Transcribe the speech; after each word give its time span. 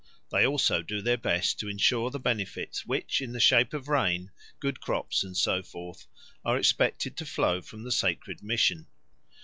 They 0.31 0.47
also 0.47 0.81
do 0.81 0.99
their 1.03 1.15
best 1.15 1.59
to 1.59 1.67
ensure 1.69 2.09
the 2.09 2.17
benefits 2.19 2.87
which, 2.87 3.21
in 3.21 3.33
the 3.33 3.39
shape 3.39 3.71
of 3.71 3.87
rain, 3.87 4.31
good 4.59 4.81
crops, 4.81 5.23
and 5.23 5.37
so 5.37 5.61
forth, 5.61 6.07
are 6.43 6.57
expected 6.57 7.15
to 7.17 7.25
flow 7.27 7.61
from 7.61 7.83
the 7.83 7.91
sacred 7.91 8.41
mission. 8.41 8.87